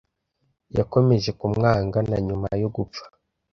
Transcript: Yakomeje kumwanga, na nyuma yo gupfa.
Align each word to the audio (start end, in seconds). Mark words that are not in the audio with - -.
Yakomeje 0.77 1.29
kumwanga, 1.39 1.97
na 2.09 2.17
nyuma 2.27 2.47
yo 2.61 2.69
gupfa. 2.75 3.03